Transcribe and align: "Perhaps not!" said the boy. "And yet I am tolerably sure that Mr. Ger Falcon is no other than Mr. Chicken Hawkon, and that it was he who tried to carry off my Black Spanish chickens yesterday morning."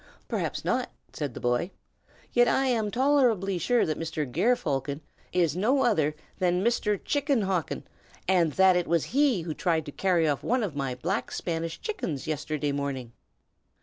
"Perhaps 0.27 0.65
not!" 0.65 0.89
said 1.13 1.35
the 1.35 1.39
boy. 1.39 1.65
"And 1.69 1.71
yet 2.33 2.47
I 2.47 2.65
am 2.65 2.89
tolerably 2.89 3.59
sure 3.59 3.85
that 3.85 3.99
Mr. 3.99 4.25
Ger 4.27 4.55
Falcon 4.55 5.01
is 5.31 5.55
no 5.55 5.83
other 5.83 6.15
than 6.39 6.63
Mr. 6.65 6.99
Chicken 7.05 7.43
Hawkon, 7.43 7.83
and 8.27 8.53
that 8.53 8.75
it 8.75 8.87
was 8.87 9.03
he 9.13 9.43
who 9.43 9.53
tried 9.53 9.85
to 9.85 9.91
carry 9.91 10.27
off 10.27 10.43
my 10.43 10.95
Black 10.95 11.31
Spanish 11.31 11.79
chickens 11.81 12.25
yesterday 12.25 12.71
morning." 12.71 13.11